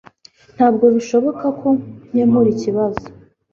Ntabwo 0.55 0.85
bishoboka 0.95 1.45
ko 1.59 1.67
nkemura 2.09 2.49
ikibazo. 2.55 3.03